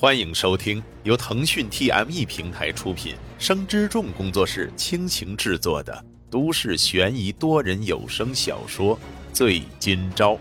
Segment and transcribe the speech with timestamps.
[0.00, 8.96] 欢迎收听由腾讯 TME 平台出品、生之众工作室倾情制作的都市悬疑多人有声小说
[9.32, 10.34] 《醉今朝》，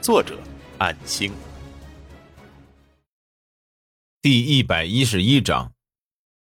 [0.00, 0.38] 作者：
[0.78, 1.30] 暗星。
[4.22, 5.74] 第一百一十一章。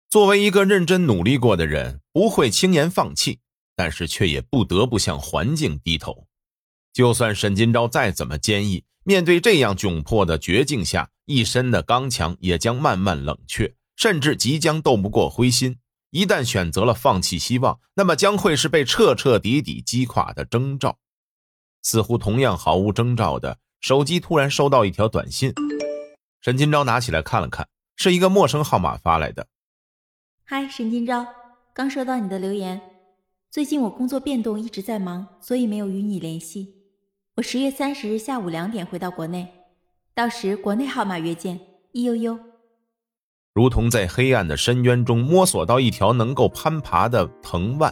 [0.07, 3.39] 作为一个认真努力过的人，不会轻言放弃，
[3.75, 6.27] 但是却也不得不向环境低头。
[6.93, 15.77] 就算沈今朝再怎么坚毅，面对这样窘迫的绝境下，一身的刚强也将慢慢冷却，甚至即将斗不过灰心。
[16.11, 20.99] 一旦选择了放弃希望，那么将会是被彻彻底底击垮的征兆。
[21.81, 25.53] 似乎同样毫无征兆的，手机突然收到一条短信。
[26.39, 29.47] 沈今朝拿起来看了看，是一个陌生号码发来的。
[30.45, 31.25] 嗨，沈今朝，
[31.73, 32.79] 刚收到你的留言。
[33.51, 36.82] 最近我工作变动一直在忙，所以没有与你联系。
[37.35, 39.47] 我十月三十日下午两点回到国内，
[40.13, 41.59] 到时国内号码约见。
[41.91, 42.37] 一悠悠，
[43.55, 47.91] 如同在黑暗的深渊中摸索到一条能够攀爬的藤蔓，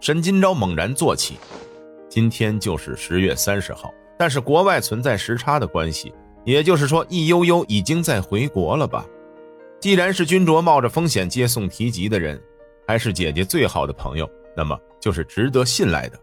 [0.00, 1.36] 沈今朝猛然坐起。
[2.08, 6.10] 今天就是十月三十号，但是国外存在时差的关系，
[6.46, 9.04] 也就是说，易悠悠已经在回国了吧？
[9.78, 12.42] 既然是君卓冒着风险接送提及的人，
[12.88, 16.18] 还是姐姐最好的朋友，那么就是值得信赖的。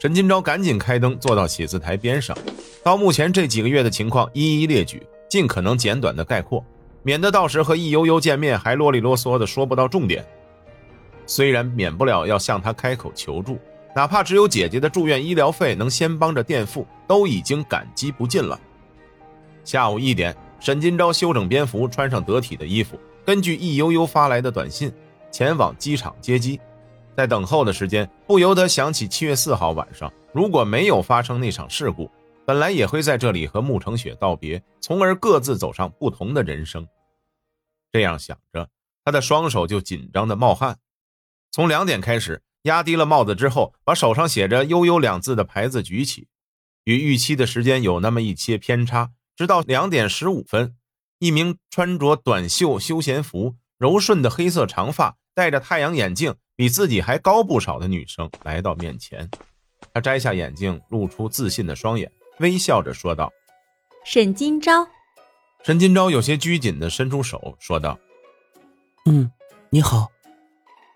[0.00, 2.36] 沈今朝赶紧开灯，坐到写字台边上，
[2.84, 6.64] 到目前这几个月的情况一一列举，尽可能简短的概括，
[7.02, 10.24] 免得到时和易悠悠见面还啰里啰嗦的说不到重点。
[11.26, 13.58] 虽然免不了要向他开口求助，
[13.92, 18.58] 哪怕只有姐姐的住院医疗费能先帮着垫付，都已经感激不尽了。
[19.64, 24.92] 下午一点，沈今朝修整蝙蝠，穿上得体的衣服，根据易悠悠发来的短信，
[25.32, 26.60] 前往机场接机。
[27.18, 32.08] 在等候的时间，不由得想起七月四号晚上，如果没有发生那场事故，
[32.46, 36.86] 本来也会在这里和慕成雪道别，从而各自走上不同的人生。
[37.90, 38.70] 这样想着，
[39.04, 40.78] 他的双手就紧张的冒汗。
[41.50, 46.28] 从两点开始，压低了帽子之后，把手上写着“悠悠”两字的牌子举起，
[46.84, 49.10] 与预期的时间有那么一些偏差。
[49.34, 50.76] 直到两点十五分，
[51.18, 56.36] 一名穿着短袖休闲服、柔顺的黑色长发、戴着太阳眼镜。
[56.58, 59.30] 比自己还高不少的女生来到面前，
[59.94, 62.10] 她摘下眼镜，露出自信的双眼，
[62.40, 63.32] 微笑着说道
[64.04, 64.84] ：“沈今朝。”
[65.62, 67.96] 沈今朝有些拘谨的伸出手说道
[69.06, 69.30] ：“嗯，
[69.70, 70.08] 你好。”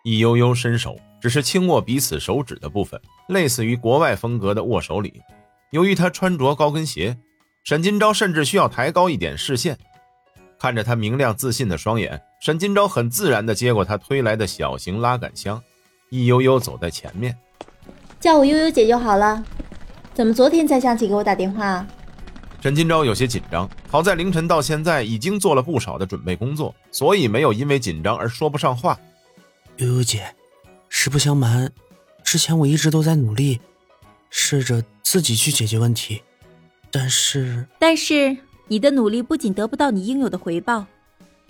[0.03, 5.23] 易悠悠伸手，只是轻握彼此手指的部分，类似于国外风格的握手礼。
[5.71, 7.17] 由于他穿着高跟鞋，
[7.63, 9.79] 沈今朝甚至需要抬高一点视线。
[10.63, 15.61] 看着他明亮自信的双眼，沈今朝很自然地接过他推来的小型拉杆箱，
[16.09, 17.37] 一悠悠走在前面，
[18.21, 19.45] 叫我悠悠姐就好了。
[20.15, 21.85] 怎么昨天才想起给我打电话？
[22.63, 28.97] 沈今朝有些紧张，好在凌晨到现在已经做了不少的准备工作，所以没有因为紧张而说不上话。
[29.79, 30.33] 悠悠姐，
[30.89, 31.73] 实不相瞒，
[32.23, 33.61] 之前我一直都在努力，
[34.31, 36.23] 试着自己去解决问题，
[36.93, 38.37] 但是，但是。
[38.73, 40.87] 你的努力不仅得不到你应有的回报，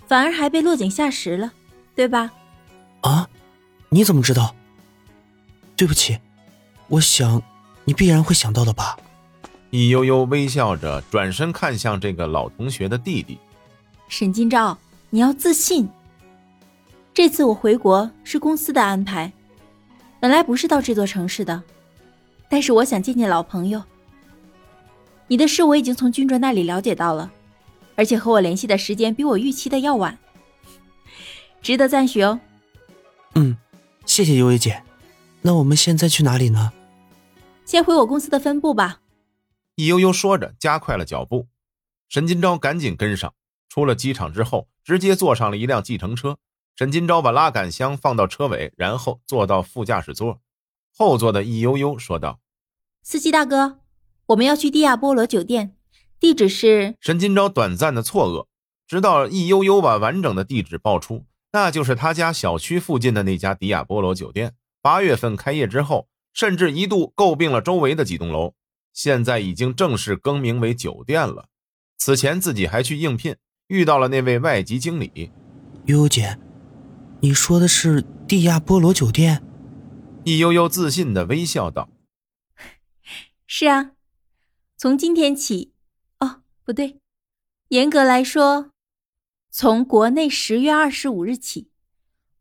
[0.07, 1.53] 反而还被落井下石了，
[1.95, 2.29] 对吧？
[2.99, 3.29] 啊，
[3.87, 4.53] 你怎么知道？
[5.77, 6.19] 对不起，
[6.89, 7.41] 我想
[7.85, 8.97] 你必然会想到的吧。
[9.69, 13.39] 易悠悠微笑着转身看向这个老同学的弟弟，
[14.09, 14.77] 沈今朝，
[15.09, 15.87] 你要自信。
[17.13, 19.31] 这次我回国是公司的安排，
[20.19, 21.63] 本来不是到这座城市的，
[22.49, 23.81] 但是我想见见老朋友。
[25.27, 27.31] 你的事我已经从君卓那里了解到了，
[27.95, 30.19] 而且和我联系的时间比我预期的要晚，
[31.61, 32.39] 值得赞许哦。
[33.35, 33.57] 嗯，
[34.05, 34.83] 谢谢悠悠姐。
[35.41, 36.71] 那我们现在去哪里呢？
[37.65, 39.01] 先回我公司的分部吧。
[39.75, 41.47] 易悠悠说着，加快了脚步。
[42.09, 43.33] 沈金钊赶紧跟上。
[43.69, 46.37] 出了机场之后，直接坐上了一辆计程车。
[46.75, 50.39] 沈金钊把拉杆箱放到车尾，然后坐到副驾驶座。
[50.95, 52.39] 后座的易悠悠说道
[53.01, 53.79] ：“司机大哥。”
[54.27, 55.75] 我们要去蒂亚波罗酒店，
[56.19, 56.95] 地址是……
[57.01, 58.47] 沈金钊短暂的错愕，
[58.87, 64.55] 直到易悠悠把完整的地址报出，那就是他家小区附近的那家迪亚波罗酒店。
[64.81, 68.53] 八月份开业之后，甚至一度诟病了周围的几栋楼，
[68.93, 71.49] 现在已经正式更名为酒店了。
[71.97, 73.35] 此前自己还去应聘，
[73.67, 75.31] 遇到了那位外籍经理。
[75.85, 76.37] 悠悠姐，
[77.19, 79.43] 你说的是蒂亚波罗酒店？
[80.23, 81.89] 易悠悠自信的微笑道
[83.45, 83.91] ：“是啊。”
[84.83, 85.71] 从今天起，
[86.19, 86.99] 哦，不对，
[87.69, 88.71] 严格来说，
[89.49, 91.69] 从国内十月二十五日起，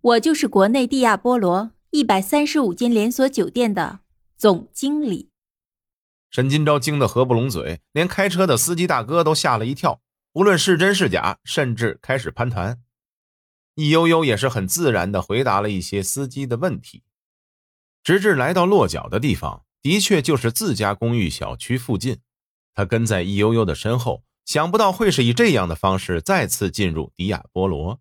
[0.00, 4.00] 我就是国内蒂亚波罗一百三十五间连锁酒店的
[4.36, 5.30] 总经理。
[6.32, 10.00] 沈金钊惊得合不拢嘴，连开车的司机大哥都吓了一跳。
[10.32, 12.82] 无论是真是假，甚至开始攀谈。
[13.76, 17.04] 易悠悠也是很自然的回答了一些司机的问题，
[18.02, 22.18] 直至来到落脚的地方，的确就是自家公寓小区附近。
[22.74, 28.00] 他跟在易悠悠的身后，想不到会是以这样的方式再次进入迪亚波罗。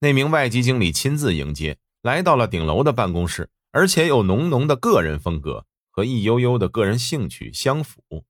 [0.00, 8.24] 那名外籍经理亲自迎接，来到了顶楼的办公室，而且有浓浓的个人风格，和易悠悠的个人兴趣相符。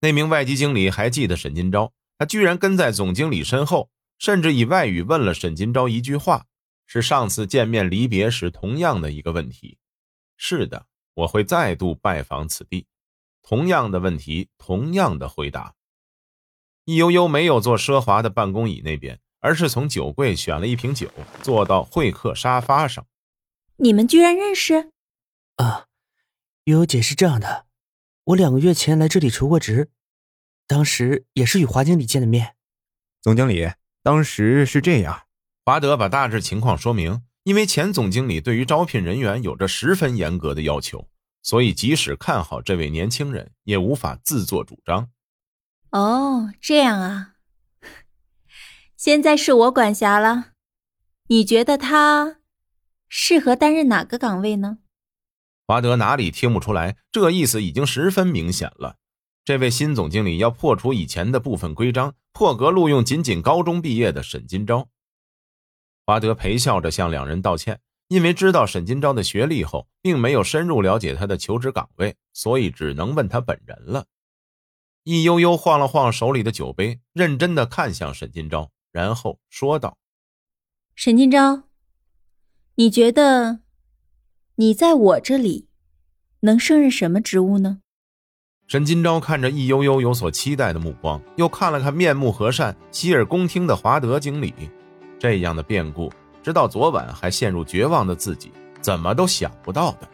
[0.00, 3.90] 那名外籍经理还记得沈金钊，他居然跟在总经理身后。
[4.18, 6.46] 甚至以外语问了沈金钊一句话，
[6.86, 9.76] 是上次见面离别时同样的一个问题。
[10.38, 12.86] 是的，我会再度拜访此地。
[13.48, 15.74] 同样的问题，同样的回答。
[16.84, 21.08] 易悠悠没有坐奢华的办公椅那边，而是从酒柜选了一瓶酒，
[21.42, 23.06] 坐到会客沙发上。
[23.76, 24.90] 你们居然认识？
[25.56, 25.86] 啊，
[26.64, 27.66] 悠悠姐是这样的，
[28.24, 29.90] 我两个月前来这里求过职，
[30.66, 32.56] 当时也是与华经理见的面。
[33.22, 33.70] 总经理。
[34.02, 35.22] 当时是这样，
[35.64, 37.22] 华德把大致情况说明。
[37.42, 41.08] 因为前总经理对于招聘人员有着十分严格的要求，
[41.46, 45.10] 所以即使看好这位年轻人，也无法自作主张。
[45.92, 47.34] 哦，这样啊。
[48.96, 50.54] 现在是我管辖了，
[51.28, 52.38] 你觉得他
[53.08, 54.78] 适合担任哪个岗位呢？
[55.68, 58.96] 华德哪里听不出来，这意思已经十分明显了。
[59.44, 64.88] 这位新总经理要破除以前的部分规章，破格录用仅仅高中毕业的沈金钊。
[66.04, 74.06] 华德陪笑着向两人道歉，因为知道沈金钊的学历后，并没有深入了解他的求职岗位，所以只能问他本人了。
[75.02, 79.98] 易悠悠晃了晃手里的酒杯，认真的看向沈金钊，然后说道
[80.94, 81.64] ：“沈金钊，
[82.76, 83.60] 你觉得
[84.56, 85.68] 你在我这里
[86.40, 87.80] 能胜任什么职务呢？”
[88.66, 94.52] 沈金钊看着易悠悠有所期待的目光，又看了看面目和善、洗耳恭听的华德经理，
[95.20, 96.12] 这样的变故，
[96.46, 100.08] 直到昨晚还陷入绝望的自己，怎么都想不到的。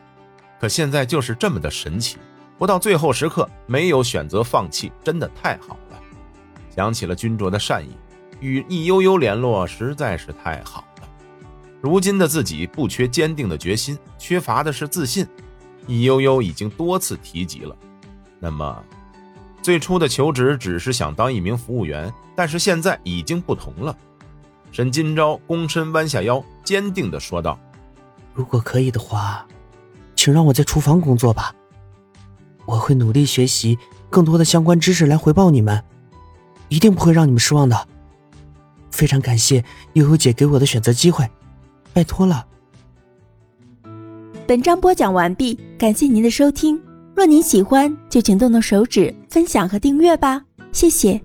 [0.58, 2.16] 可现在就是这么的神奇，
[2.56, 6.00] 不到最后时刻没有选择放弃，真的太好了。
[6.74, 7.94] 想起了君卓的善意，
[8.40, 11.08] 与易悠悠联络实在是太好了。
[11.82, 15.28] 如今的自己不缺坚定的决心，缺乏的是自信。
[15.86, 17.76] 易悠悠已经多次提及了。
[18.40, 18.82] 那么，
[19.60, 23.94] 最初的求职只是想当一名服务员，但是现在已经不同了。
[24.72, 27.58] 沈金钊躬身弯下腰，坚定的说道
[28.32, 29.46] ：“如果可以的话，
[30.16, 31.54] 请让我在厨房工作吧。
[32.64, 33.78] 我会努力学习
[34.08, 35.84] 更多的相关知识来回报你们，
[36.68, 37.86] 一定不会让你们失望的。
[38.90, 41.28] 非常感谢悠悠姐给我的选择机会，
[41.92, 42.46] 拜托了。”
[44.48, 46.80] 本章播讲完毕，感谢您的收听。
[47.14, 50.42] 若您喜欢，就请动动手指分享和订阅吧，
[50.72, 51.20] 谢谢。